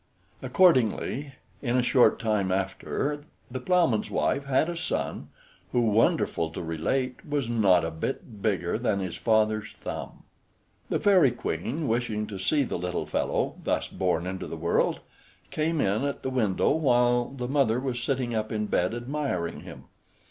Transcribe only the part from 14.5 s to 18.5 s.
world, came in at the window while the mother was sitting